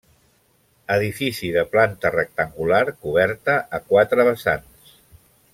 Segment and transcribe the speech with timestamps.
[0.95, 4.99] Edifici de planta rectangular coberta a quatre vessants.